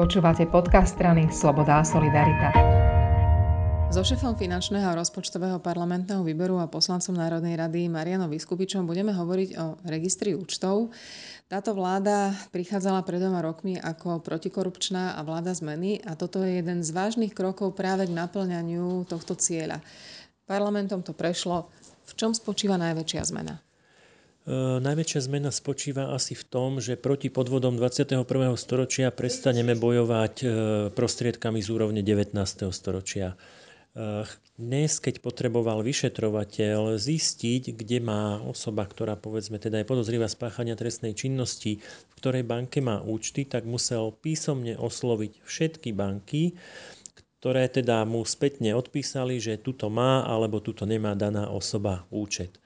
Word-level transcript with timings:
Počúvate 0.00 0.48
podcast 0.48 0.96
strany 0.96 1.28
Sloboda 1.28 1.76
a 1.76 1.84
Solidarita. 1.84 2.48
So 3.92 4.00
šefom 4.00 4.32
finančného 4.32 4.88
a 4.88 4.96
rozpočtového 4.96 5.60
parlamentného 5.60 6.24
výboru 6.24 6.56
a 6.56 6.72
poslancom 6.72 7.20
Národnej 7.20 7.52
rady 7.60 7.84
Marianom 7.92 8.32
Vyskupičom 8.32 8.88
budeme 8.88 9.12
hovoriť 9.12 9.50
o 9.60 9.76
registri 9.84 10.32
účtov. 10.32 10.88
Táto 11.52 11.76
vláda 11.76 12.32
prichádzala 12.48 13.04
pred 13.04 13.20
dvoma 13.20 13.44
rokmi 13.44 13.76
ako 13.76 14.24
protikorupčná 14.24 15.12
a 15.12 15.20
vláda 15.20 15.52
zmeny 15.52 16.00
a 16.00 16.16
toto 16.16 16.40
je 16.40 16.64
jeden 16.64 16.80
z 16.80 16.96
vážnych 16.96 17.36
krokov 17.36 17.76
práve 17.76 18.08
k 18.08 18.16
naplňaniu 18.16 19.04
tohto 19.04 19.36
cieľa. 19.36 19.84
Parlamentom 20.48 21.04
to 21.04 21.12
prešlo. 21.12 21.68
V 22.08 22.16
čom 22.16 22.32
spočíva 22.32 22.80
najväčšia 22.80 23.20
zmena? 23.28 23.60
E, 24.48 24.80
najväčšia 24.80 25.20
zmena 25.28 25.52
spočíva 25.52 26.16
asi 26.16 26.32
v 26.32 26.44
tom, 26.48 26.80
že 26.80 26.96
proti 26.96 27.28
podvodom 27.28 27.76
21. 27.76 28.24
storočia 28.56 29.12
prestaneme 29.12 29.76
bojovať 29.76 30.34
e, 30.40 30.46
prostriedkami 30.96 31.60
z 31.60 31.68
úrovne 31.68 32.00
19. 32.00 32.32
storočia. 32.72 33.36
E, 33.92 34.24
dnes, 34.56 34.96
keď 34.96 35.20
potreboval 35.20 35.84
vyšetrovateľ 35.84 36.96
zistiť, 36.96 37.76
kde 37.76 37.98
má 38.00 38.40
osoba, 38.40 38.88
ktorá 38.88 39.12
povedzme 39.20 39.60
teda 39.60 39.84
je 39.84 39.90
podozrivá 39.92 40.24
spáchania 40.24 40.72
trestnej 40.72 41.12
činnosti, 41.12 41.76
v 41.84 42.12
ktorej 42.16 42.40
banke 42.40 42.80
má 42.80 43.04
účty, 43.04 43.44
tak 43.44 43.68
musel 43.68 44.08
písomne 44.24 44.72
osloviť 44.72 45.44
všetky 45.44 45.92
banky, 45.92 46.56
ktoré 47.44 47.68
teda 47.68 48.08
mu 48.08 48.24
spätne 48.24 48.72
odpísali, 48.72 49.36
že 49.36 49.60
tuto 49.60 49.92
má 49.92 50.24
alebo 50.24 50.64
tuto 50.64 50.88
nemá 50.88 51.12
daná 51.12 51.52
osoba 51.52 52.08
účet. 52.08 52.56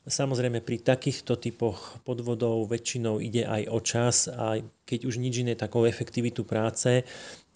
Samozrejme 0.00 0.64
pri 0.64 0.80
takýchto 0.80 1.36
typoch 1.36 2.00
podvodov 2.08 2.64
väčšinou 2.72 3.20
ide 3.20 3.44
aj 3.44 3.62
o 3.68 3.78
čas 3.84 4.16
a 4.32 4.56
keď 4.88 5.00
už 5.04 5.20
nič 5.20 5.44
iné, 5.44 5.52
takou 5.54 5.84
efektivitu 5.84 6.42
práce. 6.48 7.04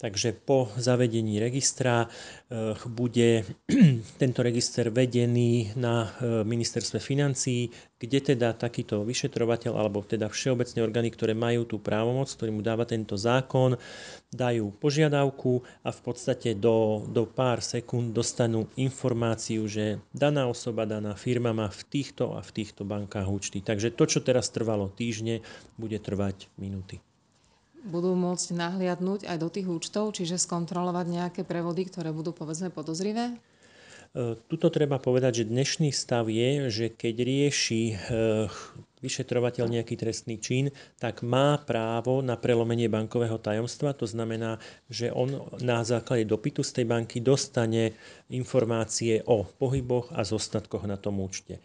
Takže 0.05 0.37
po 0.37 0.69
zavedení 0.77 1.41
registra 1.41 2.05
eh, 2.05 2.77
bude 2.85 3.41
tento 4.21 4.45
register 4.45 4.93
vedený 4.93 5.73
na 5.81 6.05
eh, 6.05 6.45
ministerstve 6.45 7.01
financií, 7.01 7.73
kde 7.97 8.37
teda 8.37 8.53
takýto 8.53 9.01
vyšetrovateľ 9.01 9.73
alebo 9.73 10.05
teda 10.05 10.29
všeobecné 10.29 10.77
orgány, 10.85 11.09
ktoré 11.09 11.33
majú 11.33 11.65
tú 11.65 11.81
právomoc, 11.81 12.29
ktorý 12.29 12.53
mu 12.53 12.61
dáva 12.61 12.85
tento 12.85 13.17
zákon, 13.17 13.81
dajú 14.29 14.77
požiadavku 14.77 15.65
a 15.81 15.89
v 15.89 15.99
podstate 16.05 16.53
do, 16.53 17.09
do 17.09 17.25
pár 17.25 17.65
sekúnd 17.65 18.13
dostanú 18.13 18.69
informáciu, 18.77 19.65
že 19.65 20.05
daná 20.13 20.45
osoba, 20.45 20.85
daná 20.85 21.17
firma 21.17 21.49
má 21.49 21.65
v 21.73 21.81
týchto 21.81 22.37
a 22.37 22.45
v 22.45 22.53
týchto 22.53 22.85
bankách 22.85 23.25
účty. 23.25 23.65
Takže 23.65 23.89
to, 23.97 24.05
čo 24.05 24.21
teraz 24.21 24.53
trvalo 24.53 24.85
týždne, 24.85 25.41
bude 25.81 25.97
trvať 25.97 26.53
minúty 26.61 27.01
budú 27.85 28.17
môcť 28.17 28.57
nahliadnúť 28.57 29.29
aj 29.29 29.37
do 29.37 29.49
tých 29.53 29.69
účtov, 29.69 30.17
čiže 30.17 30.41
skontrolovať 30.41 31.05
nejaké 31.05 31.41
prevody, 31.45 31.85
ktoré 31.85 32.09
budú 32.09 32.33
povedzme 32.33 32.73
podozrivé? 32.73 33.37
E, 34.15 34.35
tuto 34.49 34.73
treba 34.73 34.97
povedať, 34.97 35.45
že 35.45 35.51
dnešný 35.53 35.93
stav 35.93 36.25
je, 36.25 36.67
že 36.73 36.85
keď 36.89 37.15
rieši 37.21 37.83
e, 37.93 37.95
vyšetrovateľ 39.05 39.69
nejaký 39.69 39.93
trestný 39.93 40.41
čin, 40.41 40.73
tak 40.97 41.21
má 41.21 41.61
právo 41.61 42.25
na 42.25 42.33
prelomenie 42.33 42.89
bankového 42.89 43.37
tajomstva. 43.37 43.93
To 44.01 44.09
znamená, 44.09 44.57
že 44.89 45.13
on 45.13 45.45
na 45.61 45.85
základe 45.85 46.25
dopytu 46.25 46.65
z 46.65 46.81
tej 46.81 46.85
banky 46.89 47.21
dostane 47.21 47.93
informácie 48.33 49.21
o 49.29 49.45
pohyboch 49.45 50.09
a 50.09 50.25
zostatkoch 50.25 50.89
na 50.89 50.97
tom 50.97 51.21
účte. 51.21 51.61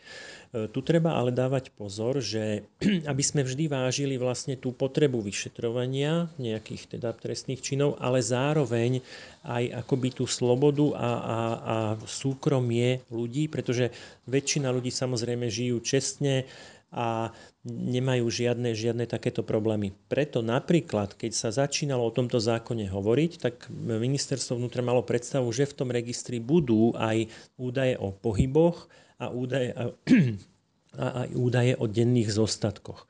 E, 0.50 0.66
tu 0.68 0.83
treba 0.83 1.14
ale 1.14 1.30
dávať 1.30 1.70
pozor, 1.72 2.18
že 2.18 2.68
aby 3.11 3.22
sme 3.22 3.46
vždy 3.46 3.70
vážili 3.70 4.18
vlastne 4.18 4.58
tú 4.58 4.74
potrebu 4.74 5.22
vyšetrovania 5.22 6.28
nejakých 6.36 6.98
teda 6.98 7.14
trestných 7.14 7.62
činov, 7.62 7.96
ale 8.02 8.20
zároveň 8.20 9.00
aj 9.46 9.86
akoby 9.86 10.20
tú 10.20 10.28
slobodu 10.28 10.92
a, 10.98 10.98
a, 11.00 11.08
a 11.16 11.77
súkromie 12.05 13.00
ľudí, 13.08 13.48
pretože 13.48 13.94
väčšina 14.28 14.68
ľudí 14.68 14.92
samozrejme 14.92 15.46
žijú 15.48 15.80
čestne, 15.80 16.45
a 16.90 17.30
nemajú 17.67 18.27
žiadne, 18.27 18.74
žiadne 18.74 19.06
takéto 19.06 19.46
problémy. 19.46 19.95
Preto 20.11 20.42
napríklad, 20.42 21.14
keď 21.14 21.33
sa 21.33 21.48
začínalo 21.55 22.02
o 22.02 22.14
tomto 22.14 22.42
zákone 22.42 22.90
hovoriť, 22.90 23.33
tak 23.39 23.70
ministerstvo 23.70 24.58
vnútra 24.58 24.83
malo 24.83 25.06
predstavu, 25.06 25.46
že 25.55 25.70
v 25.70 25.77
tom 25.79 25.89
registri 25.95 26.42
budú 26.42 26.90
aj 26.98 27.30
údaje 27.55 27.95
o 27.95 28.11
pohyboch 28.11 28.90
a 29.23 29.30
údaje, 29.30 29.70
a, 29.70 29.95
a 31.05 31.06
aj 31.27 31.29
údaje 31.39 31.73
o 31.79 31.86
denných 31.86 32.34
zostatkoch. 32.34 33.06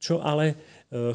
Čo 0.00 0.24
ale 0.24 0.56
e, 0.88 1.12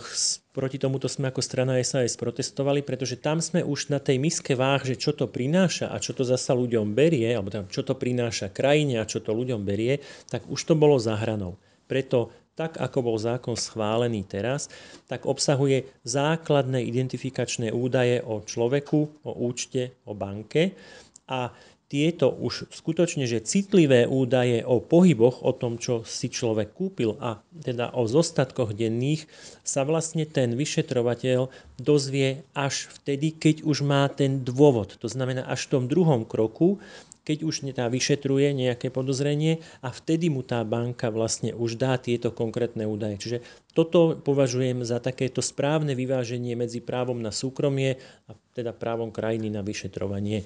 proti 0.53 0.77
tomuto 0.77 1.09
sme 1.09 1.33
ako 1.33 1.41
strana 1.41 1.81
SAS 1.81 2.13
protestovali, 2.21 2.85
pretože 2.85 3.17
tam 3.17 3.41
sme 3.41 3.65
už 3.65 3.89
na 3.89 3.97
tej 3.97 4.21
miske 4.21 4.53
váh, 4.53 4.85
že 4.85 4.93
čo 4.93 5.11
to 5.11 5.25
prináša 5.25 5.89
a 5.89 5.97
čo 5.97 6.13
to 6.13 6.21
zasa 6.21 6.53
ľuďom 6.53 6.93
berie, 6.93 7.33
alebo 7.33 7.49
tam, 7.49 7.65
čo 7.65 7.81
to 7.81 7.97
prináša 7.97 8.53
krajine 8.53 9.01
a 9.01 9.09
čo 9.09 9.25
to 9.25 9.33
ľuďom 9.33 9.65
berie, 9.65 10.05
tak 10.29 10.45
už 10.45 10.61
to 10.69 10.77
bolo 10.77 11.01
za 11.01 11.17
hranou. 11.17 11.57
Preto 11.85 12.34
tak 12.56 12.79
ako 12.79 13.12
bol 13.12 13.18
zákon 13.19 13.59
schválený 13.59 14.23
teraz, 14.23 14.72
tak 15.12 15.28
obsahuje 15.28 15.91
základné 16.07 16.88
identifikačné 16.88 17.75
údaje 17.75 18.23
o 18.23 18.41
človeku, 18.41 19.28
o 19.28 19.31
účte, 19.44 20.00
o 20.07 20.16
banke 20.16 20.72
a 21.28 21.51
tieto 21.85 22.34
už 22.34 22.73
skutočne, 22.73 23.29
že 23.29 23.46
citlivé 23.46 24.09
údaje 24.09 24.66
o 24.66 24.81
pohyboch, 24.81 25.46
o 25.46 25.53
tom, 25.53 25.78
čo 25.78 26.01
si 26.01 26.34
človek 26.34 26.73
kúpil 26.73 27.13
a 27.22 27.46
teda 27.62 27.94
o 27.94 28.09
zostatkoch 28.09 28.73
denných, 28.73 29.29
sa 29.62 29.85
vlastne 29.85 30.25
ten 30.25 30.57
vyšetrovateľ 30.57 31.53
dozvie 31.78 32.41
až 32.57 32.90
vtedy, 32.90 33.38
keď 33.38 33.62
už 33.62 33.85
má 33.85 34.09
ten 34.09 34.41
dôvod. 34.41 34.97
To 34.97 35.06
znamená 35.06 35.46
až 35.46 35.69
v 35.69 35.72
tom 35.78 35.84
druhom 35.85 36.25
kroku, 36.25 36.81
keď 37.25 37.37
už 37.41 37.55
tá 37.73 37.89
vyšetruje 37.89 38.53
nejaké 38.53 38.93
podozrenie 38.93 39.59
a 39.81 39.89
vtedy 39.89 40.29
mu 40.29 40.45
tá 40.45 40.61
banka 40.61 41.09
vlastne 41.09 41.57
už 41.57 41.81
dá 41.81 41.97
tieto 41.97 42.29
konkrétne 42.29 42.85
údaje. 42.85 43.17
Čiže 43.17 43.37
toto 43.73 44.13
považujem 44.21 44.85
za 44.85 45.01
takéto 45.01 45.41
správne 45.41 45.97
vyváženie 45.97 46.53
medzi 46.53 46.79
právom 46.85 47.17
na 47.17 47.33
súkromie 47.33 47.97
a 48.29 48.37
teda 48.53 48.71
právom 48.71 49.09
krajiny 49.09 49.49
na 49.49 49.65
vyšetrovanie 49.65 50.45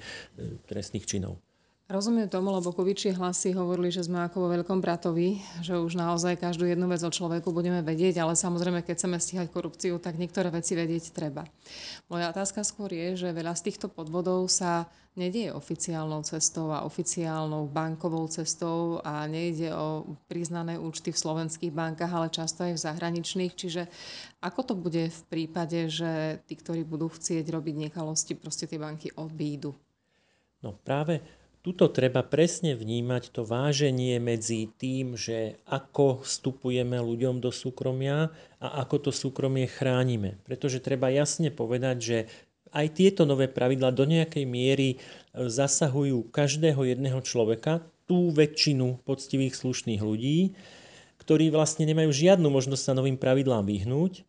trestných 0.64 1.04
činov. 1.04 1.49
Rozumiem 1.90 2.30
tomu, 2.30 2.54
lebo 2.54 2.70
kuvičie 2.70 3.10
hlasy 3.10 3.50
hovorili, 3.50 3.90
že 3.90 4.06
sme 4.06 4.22
ako 4.22 4.46
vo 4.46 4.48
veľkom 4.54 4.78
bratovi, 4.78 5.42
že 5.58 5.74
už 5.74 5.98
naozaj 5.98 6.38
každú 6.38 6.62
jednu 6.62 6.86
vec 6.86 7.02
o 7.02 7.10
človeku 7.10 7.50
budeme 7.50 7.82
vedieť, 7.82 8.22
ale 8.22 8.38
samozrejme, 8.38 8.86
keď 8.86 8.94
chceme 8.94 9.18
stíhať 9.18 9.50
korupciu, 9.50 9.98
tak 9.98 10.14
niektoré 10.14 10.54
veci 10.54 10.78
vedieť 10.78 11.10
treba. 11.10 11.50
Moja 12.06 12.30
otázka 12.30 12.62
skôr 12.62 12.94
je, 12.94 13.18
že 13.18 13.34
veľa 13.34 13.58
z 13.58 13.66
týchto 13.66 13.90
podvodov 13.90 14.46
sa 14.46 14.86
nedieje 15.18 15.50
oficiálnou 15.50 16.22
cestou 16.22 16.70
a 16.70 16.86
oficiálnou 16.86 17.66
bankovou 17.66 18.22
cestou 18.30 19.02
a 19.02 19.26
nejde 19.26 19.74
o 19.74 20.14
priznané 20.30 20.78
účty 20.78 21.10
v 21.10 21.18
slovenských 21.18 21.74
bankách, 21.74 22.12
ale 22.14 22.30
často 22.30 22.70
aj 22.70 22.78
v 22.78 22.84
zahraničných. 22.86 23.58
Čiže 23.58 23.90
ako 24.38 24.60
to 24.62 24.74
bude 24.78 25.10
v 25.10 25.22
prípade, 25.26 25.90
že 25.90 26.38
tí, 26.46 26.54
ktorí 26.54 26.86
budú 26.86 27.10
chcieť 27.10 27.50
robiť 27.50 27.90
nekalosti, 27.90 28.38
proste 28.38 28.70
tie 28.70 28.78
banky 28.78 29.10
obídu? 29.18 29.74
No 30.62 30.76
práve 30.76 31.39
Tuto 31.60 31.92
treba 31.92 32.24
presne 32.24 32.72
vnímať 32.72 33.36
to 33.36 33.44
váženie 33.44 34.16
medzi 34.16 34.72
tým, 34.80 35.12
že 35.12 35.60
ako 35.68 36.24
vstupujeme 36.24 36.96
ľuďom 36.96 37.44
do 37.44 37.52
súkromia 37.52 38.32
a 38.56 38.80
ako 38.80 39.08
to 39.08 39.10
súkromie 39.12 39.68
chránime. 39.68 40.40
Pretože 40.48 40.80
treba 40.80 41.12
jasne 41.12 41.52
povedať, 41.52 41.96
že 42.00 42.18
aj 42.72 42.86
tieto 42.96 43.28
nové 43.28 43.44
pravidlá 43.44 43.92
do 43.92 44.08
nejakej 44.08 44.48
miery 44.48 44.88
e, 44.94 44.96
zasahujú 45.36 46.32
každého 46.32 46.80
jedného 46.80 47.20
človeka, 47.20 47.84
tú 48.08 48.32
väčšinu 48.32 49.04
poctivých 49.04 49.52
slušných 49.52 50.00
ľudí, 50.00 50.56
ktorí 51.20 51.52
vlastne 51.52 51.84
nemajú 51.86 52.10
žiadnu 52.10 52.48
možnosť 52.48 52.82
sa 52.82 52.96
novým 52.96 53.20
pravidlám 53.20 53.68
vyhnúť 53.68 54.24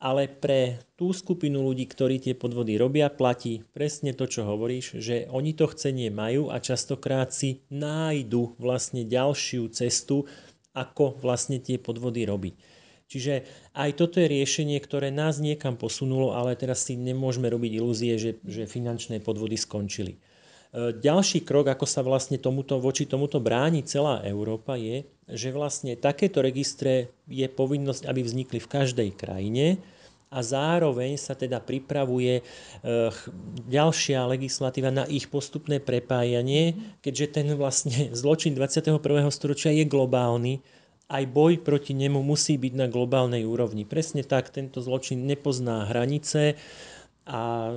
ale 0.00 0.32
pre 0.32 0.80
tú 0.96 1.12
skupinu 1.12 1.60
ľudí, 1.60 1.84
ktorí 1.84 2.16
tie 2.24 2.32
podvody 2.32 2.80
robia, 2.80 3.12
platí 3.12 3.60
presne 3.76 4.16
to, 4.16 4.24
čo 4.24 4.48
hovoríš, 4.48 4.96
že 4.96 5.28
oni 5.28 5.52
to 5.52 5.68
chcenie 5.68 6.08
majú 6.08 6.48
a 6.48 6.56
častokrát 6.56 7.36
si 7.36 7.60
nájdu 7.68 8.56
vlastne 8.56 9.04
ďalšiu 9.04 9.68
cestu, 9.76 10.24
ako 10.72 11.20
vlastne 11.20 11.60
tie 11.60 11.76
podvody 11.76 12.24
robiť. 12.24 12.54
Čiže 13.10 13.42
aj 13.74 13.90
toto 13.98 14.22
je 14.22 14.30
riešenie, 14.30 14.78
ktoré 14.80 15.12
nás 15.12 15.42
niekam 15.42 15.76
posunulo, 15.76 16.32
ale 16.32 16.56
teraz 16.56 16.86
si 16.86 16.94
nemôžeme 16.94 17.50
robiť 17.50 17.72
ilúzie, 17.76 18.14
že, 18.16 18.38
že 18.46 18.70
finančné 18.70 19.20
podvody 19.20 19.58
skončili. 19.58 20.16
E, 20.70 20.94
ďalší 20.94 21.42
krok, 21.42 21.66
ako 21.66 21.86
sa 21.86 22.06
vlastne 22.06 22.38
tomuto, 22.38 22.78
voči 22.78 23.02
tomuto 23.02 23.42
bráni 23.42 23.82
celá 23.82 24.22
Európa, 24.22 24.78
je, 24.78 25.02
že 25.26 25.50
vlastne 25.50 25.98
takéto 25.98 26.38
registre 26.38 27.10
je 27.26 27.46
povinnosť, 27.50 28.06
aby 28.06 28.22
vznikli 28.22 28.62
v 28.62 28.70
každej 28.70 29.10
krajine 29.18 29.82
a 30.30 30.46
zároveň 30.46 31.18
sa 31.18 31.34
teda 31.34 31.58
pripravuje 31.58 32.38
e, 32.38 32.42
ďalšia 33.66 34.30
legislatíva 34.30 34.94
na 34.94 35.02
ich 35.10 35.26
postupné 35.26 35.82
prepájanie, 35.82 36.78
keďže 37.02 37.26
ten 37.34 37.46
vlastne 37.58 38.10
zločin 38.20 38.54
21. 38.54 39.02
storočia 39.34 39.74
je 39.74 39.82
globálny, 39.82 40.62
aj 41.10 41.26
boj 41.26 41.58
proti 41.66 41.98
nemu 41.98 42.22
musí 42.22 42.54
byť 42.54 42.72
na 42.78 42.86
globálnej 42.86 43.42
úrovni. 43.42 43.82
Presne 43.82 44.22
tak, 44.22 44.54
tento 44.54 44.78
zločin 44.78 45.26
nepozná 45.26 45.90
hranice, 45.90 46.54
a 47.30 47.74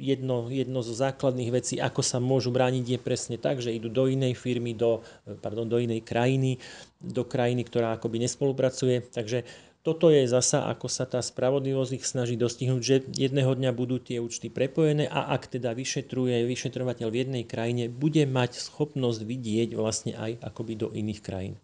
jedno, 0.00 0.48
jedno 0.48 0.80
zo 0.80 0.94
základných 0.96 1.50
vecí, 1.52 1.74
ako 1.76 2.00
sa 2.00 2.18
môžu 2.18 2.50
brániť, 2.50 2.84
je 2.96 2.98
presne 2.98 3.36
tak, 3.36 3.60
že 3.60 3.74
idú 3.74 3.92
do 3.92 4.08
inej 4.08 4.36
firmy, 4.36 4.72
do, 4.72 5.04
pardon, 5.44 5.68
do 5.68 5.78
inej 5.78 6.02
krajiny, 6.04 6.58
do 6.98 7.22
krajiny, 7.26 7.62
ktorá 7.66 7.96
akoby 7.96 8.24
nespolupracuje. 8.24 9.04
Takže 9.12 9.44
toto 9.82 10.14
je 10.14 10.30
zasa, 10.30 10.70
ako 10.70 10.86
sa 10.86 11.10
tá 11.10 11.18
spravodlivosť 11.18 11.92
ich 11.98 12.06
snaží 12.06 12.38
dostihnúť, 12.38 12.82
že 12.82 13.02
jedného 13.18 13.50
dňa 13.50 13.74
budú 13.74 13.98
tie 13.98 14.22
účty 14.22 14.46
prepojené 14.46 15.10
a 15.10 15.34
ak 15.34 15.58
teda 15.58 15.74
vyšetruje 15.74 16.46
vyšetrovateľ 16.46 17.08
v 17.10 17.18
jednej 17.26 17.44
krajine, 17.44 17.90
bude 17.90 18.22
mať 18.22 18.62
schopnosť 18.62 19.26
vidieť 19.26 19.74
vlastne 19.74 20.14
aj 20.14 20.38
akoby 20.38 20.78
do 20.78 20.88
iných 20.94 21.20
krajín. 21.20 21.58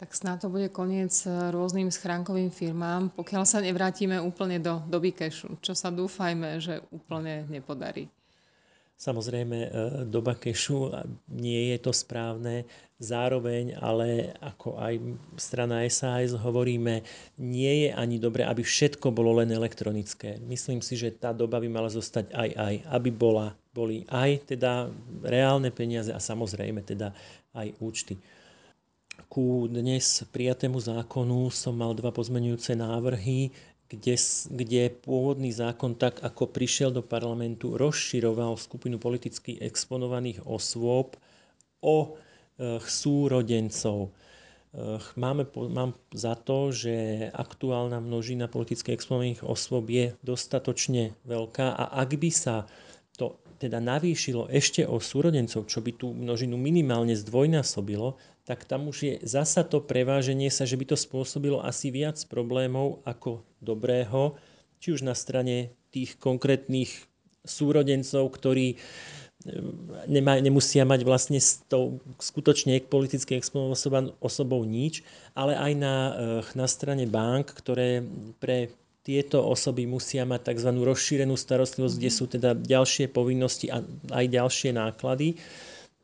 Tak 0.00 0.16
snad 0.16 0.40
to 0.40 0.48
bude 0.48 0.72
koniec 0.72 1.12
eh, 1.28 1.52
rôznym 1.52 1.92
schránkovým 1.92 2.48
firmám, 2.48 3.12
pokiaľ 3.12 3.44
sa 3.44 3.60
nevrátime 3.60 4.16
úplne 4.16 4.56
do 4.56 4.80
doby 4.88 5.12
kešu, 5.12 5.60
čo 5.60 5.76
sa 5.76 5.92
dúfajme, 5.92 6.56
že 6.56 6.80
úplne 6.88 7.44
nepodarí. 7.52 8.08
Samozrejme, 8.96 9.58
eh, 9.60 9.70
doba 10.08 10.32
kešu 10.40 10.88
nie 11.28 11.76
je 11.76 11.78
to 11.84 11.92
správne. 11.92 12.64
Zároveň, 12.96 13.76
ale 13.76 14.32
ako 14.40 14.80
aj 14.80 15.00
strana 15.36 15.84
SAS 15.88 16.32
hovoríme, 16.32 17.04
nie 17.36 17.84
je 17.84 17.88
ani 17.92 18.16
dobre, 18.16 18.44
aby 18.44 18.64
všetko 18.64 19.12
bolo 19.12 19.36
len 19.40 19.52
elektronické. 19.52 20.40
Myslím 20.40 20.80
si, 20.80 20.96
že 20.96 21.12
tá 21.12 21.36
doba 21.36 21.60
by 21.60 21.68
mala 21.68 21.92
zostať 21.92 22.32
aj 22.32 22.48
aj, 22.56 22.74
aby 22.88 23.08
bola, 23.12 23.52
boli 23.76 24.08
aj 24.08 24.48
teda 24.48 24.88
reálne 25.24 25.68
peniaze 25.68 26.08
a 26.08 26.20
samozrejme 26.20 26.80
teda 26.88 27.12
aj 27.52 27.76
účty 27.84 28.16
ku 29.28 29.68
dnes 29.68 30.24
prijatému 30.30 30.80
zákonu 30.80 31.50
som 31.52 31.76
mal 31.76 31.92
dva 31.92 32.14
pozmenujúce 32.14 32.78
návrhy, 32.78 33.52
kde, 33.90 34.14
kde 34.54 34.82
pôvodný 35.02 35.50
zákon, 35.50 35.98
tak 35.98 36.22
ako 36.22 36.46
prišiel 36.46 36.94
do 36.94 37.02
parlamentu, 37.02 37.74
rozširoval 37.74 38.54
skupinu 38.54 39.02
politicky 39.02 39.58
exponovaných 39.58 40.46
osôb 40.46 41.18
o 41.82 41.96
e, 42.06 42.78
súrodencov. 42.78 44.08
E, 44.08 44.10
máme, 45.18 45.50
mám 45.74 45.98
za 46.14 46.38
to, 46.38 46.70
že 46.70 47.26
aktuálna 47.34 47.98
množina 47.98 48.46
politicky 48.46 48.94
exponovaných 48.94 49.42
osôb 49.42 49.90
je 49.90 50.14
dostatočne 50.22 51.18
veľká 51.26 51.74
a 51.74 51.84
ak 51.98 52.14
by 52.14 52.30
sa 52.30 52.70
to 53.18 53.42
teda 53.60 53.76
navýšilo 53.76 54.48
ešte 54.48 54.88
o 54.88 54.96
súrodencov, 54.96 55.68
čo 55.68 55.84
by 55.84 55.92
tú 55.92 56.16
množinu 56.16 56.56
minimálne 56.56 57.12
zdvojnásobilo, 57.12 58.16
tak 58.44 58.64
tam 58.64 58.90
už 58.90 58.96
je 59.02 59.14
zasa 59.22 59.62
to 59.62 59.84
preváženie 59.84 60.48
sa, 60.50 60.66
že 60.66 60.76
by 60.76 60.94
to 60.94 60.96
spôsobilo 60.96 61.62
asi 61.62 61.92
viac 61.92 62.18
problémov 62.26 63.04
ako 63.06 63.44
dobrého, 63.60 64.36
či 64.80 64.96
už 64.96 65.04
na 65.04 65.12
strane 65.12 65.76
tých 65.92 66.16
konkrétnych 66.16 67.10
súrodencov, 67.44 68.32
ktorí 68.32 68.74
e, 68.74 68.76
nemá, 70.08 70.40
nemusia 70.40 70.84
mať 70.88 71.00
vlastne 71.04 71.40
s 71.40 71.64
tou 71.68 72.00
skutočne 72.20 72.80
politicky 72.84 73.36
exponovanou 73.36 74.16
osobou 74.20 74.64
nič, 74.64 75.04
ale 75.36 75.56
aj 75.56 75.72
na, 75.76 75.96
e, 75.96 76.12
na 76.56 76.66
strane 76.68 77.04
bank, 77.08 77.52
ktoré 77.52 78.04
pre 78.40 78.72
tieto 79.00 79.40
osoby 79.40 79.88
musia 79.88 80.28
mať 80.28 80.52
tzv. 80.52 80.70
rozšírenú 80.76 81.34
starostlivosť, 81.34 81.96
kde 81.96 82.10
sú 82.12 82.24
teda 82.28 82.52
ďalšie 82.52 83.08
povinnosti 83.08 83.72
a 83.72 83.80
aj 84.12 84.26
ďalšie 84.28 84.76
náklady. 84.76 85.40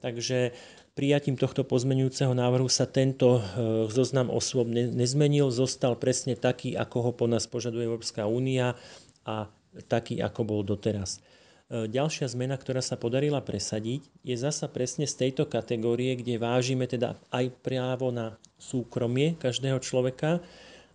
Takže 0.00 0.56
Prijatím 0.96 1.36
tohto 1.36 1.60
pozmenujúceho 1.60 2.32
návrhu 2.32 2.72
sa 2.72 2.88
tento 2.88 3.36
e, 3.36 3.40
zoznam 3.92 4.32
osôb 4.32 4.64
nezmenil, 4.72 5.52
zostal 5.52 5.92
presne 5.92 6.40
taký, 6.40 6.72
ako 6.72 6.96
ho 7.04 7.10
po 7.12 7.28
nás 7.28 7.44
požaduje 7.44 7.84
Európska 7.84 8.24
únia 8.24 8.72
a 9.28 9.44
taký, 9.92 10.24
ako 10.24 10.40
bol 10.48 10.60
doteraz. 10.64 11.20
E, 11.68 11.84
ďalšia 11.84 12.32
zmena, 12.32 12.56
ktorá 12.56 12.80
sa 12.80 12.96
podarila 12.96 13.44
presadiť, 13.44 14.08
je 14.24 14.40
zasa 14.40 14.72
presne 14.72 15.04
z 15.04 15.28
tejto 15.28 15.44
kategórie, 15.44 16.16
kde 16.16 16.40
vážime 16.40 16.88
teda 16.88 17.20
aj 17.28 17.52
právo 17.60 18.08
na 18.08 18.40
súkromie 18.56 19.36
každého 19.36 19.76
človeka 19.84 20.40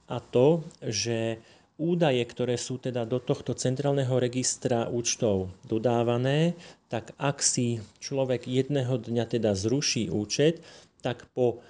a 0.10 0.18
to, 0.18 0.66
že 0.82 1.38
údaje, 1.80 2.24
ktoré 2.26 2.56
sú 2.56 2.78
teda 2.78 3.08
do 3.08 3.22
tohto 3.22 3.56
centrálneho 3.56 4.18
registra 4.18 4.90
účtov 4.92 5.52
dodávané, 5.66 6.56
tak 6.92 7.16
ak 7.16 7.40
si 7.40 7.80
človek 8.04 8.46
jedného 8.46 9.00
dňa 9.00 9.26
teda 9.28 9.56
zruší 9.56 10.12
účet, 10.12 10.60
tak 11.02 11.26
po 11.32 11.64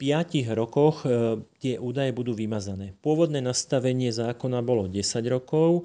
5 0.00 0.56
rokoch 0.56 1.04
e, 1.04 1.36
tie 1.60 1.76
údaje 1.76 2.16
budú 2.16 2.32
vymazané. 2.32 2.96
Pôvodné 3.04 3.44
nastavenie 3.44 4.08
zákona 4.08 4.64
bolo 4.64 4.88
10 4.88 5.04
rokov, 5.28 5.84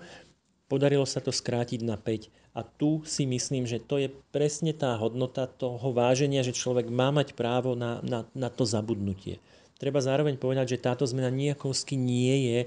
podarilo 0.72 1.04
sa 1.04 1.20
to 1.20 1.36
skrátiť 1.36 1.84
na 1.84 2.00
5. 2.00 2.32
A 2.56 2.64
tu 2.64 3.04
si 3.04 3.28
myslím, 3.28 3.68
že 3.68 3.84
to 3.84 4.00
je 4.00 4.08
presne 4.32 4.72
tá 4.72 4.96
hodnota 4.96 5.44
toho 5.44 5.92
váženia, 5.92 6.48
že 6.48 6.56
človek 6.56 6.88
má 6.88 7.12
mať 7.12 7.36
právo 7.36 7.76
na, 7.76 8.00
na, 8.00 8.24
na 8.32 8.48
to 8.48 8.64
zabudnutie. 8.64 9.44
Treba 9.76 10.00
zároveň 10.00 10.40
povedať, 10.40 10.80
že 10.80 10.86
táto 10.88 11.04
zmena 11.04 11.28
nejakovsky 11.28 12.00
nie 12.00 12.48
je 12.48 12.60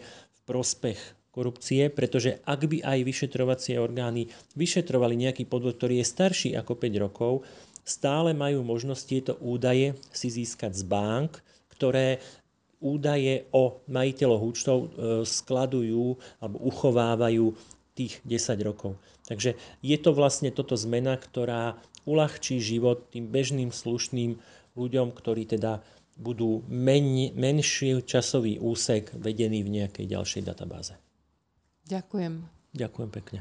prospech 0.49 0.97
korupcie, 1.29 1.93
pretože 1.93 2.41
ak 2.49 2.67
by 2.67 2.79
aj 2.83 2.99
vyšetrovacie 3.05 3.77
orgány 3.77 4.33
vyšetrovali 4.57 5.15
nejaký 5.15 5.45
podvod, 5.45 5.77
ktorý 5.77 6.01
je 6.01 6.11
starší 6.11 6.51
ako 6.57 6.75
5 6.81 7.05
rokov, 7.05 7.33
stále 7.85 8.33
majú 8.33 8.65
možnosť 8.65 9.03
tieto 9.05 9.33
údaje 9.39 9.95
si 10.11 10.29
získať 10.33 10.75
z 10.75 10.83
bank, 10.89 11.39
ktoré 11.77 12.19
údaje 12.83 13.47
o 13.55 13.83
majiteľoch 13.91 14.43
účtov 14.43 14.79
e, 14.79 14.89
skladujú 15.27 16.19
alebo 16.39 16.57
uchovávajú 16.63 17.55
tých 17.95 18.23
10 18.23 18.59
rokov. 18.63 18.95
Takže 19.27 19.59
je 19.83 19.97
to 19.99 20.11
vlastne 20.15 20.55
toto 20.55 20.79
zmena, 20.79 21.19
ktorá 21.19 21.75
uľahčí 22.07 22.63
život 22.63 23.11
tým 23.11 23.27
bežným 23.27 23.75
slušným 23.75 24.39
ľuďom, 24.79 25.11
ktorí 25.11 25.51
teda 25.51 25.83
budú 26.19 26.67
men, 26.67 27.31
menší 27.39 28.03
časový 28.03 28.59
úsek 28.59 29.15
vedený 29.15 29.63
v 29.63 29.83
nejakej 29.83 30.07
ďalšej 30.11 30.43
databáze. 30.43 30.95
Ďakujem. 31.87 32.43
Ďakujem 32.75 33.11
pekne. 33.15 33.41